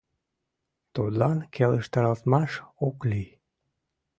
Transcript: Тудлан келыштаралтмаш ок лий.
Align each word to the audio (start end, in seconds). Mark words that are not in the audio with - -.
Тудлан 0.93 1.37
келыштаралтмаш 1.55 2.51
ок 2.87 2.97
лий. 3.09 3.29